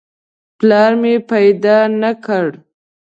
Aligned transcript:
پلار 0.57 0.91
مې 1.01 1.13
پیدا 1.31 1.77
نه 2.01 2.11
کړ. 2.25 2.45